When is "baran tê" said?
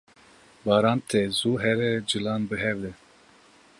0.65-1.21